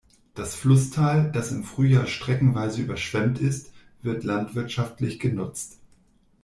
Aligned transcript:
Das 0.33 0.55
Flusstal, 0.55 1.31
das 1.31 1.51
im 1.51 1.63
Frühjahr 1.63 2.07
streckenweise 2.07 2.81
überschwemmt 2.81 3.37
ist, 3.39 3.71
wird 4.01 4.23
landwirtschaftlich 4.23 5.19
genutzt. 5.19 5.77